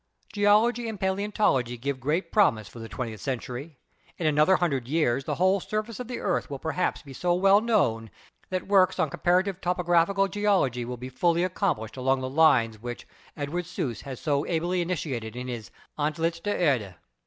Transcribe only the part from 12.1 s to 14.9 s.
the lines which Eduard Suess has so ably